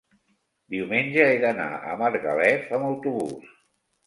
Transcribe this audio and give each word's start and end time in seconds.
diumenge 0.75 1.27
he 1.33 1.35
d'anar 1.43 1.67
a 1.91 1.93
Margalef 2.01 2.73
amb 2.79 2.89
autobús. 2.89 3.55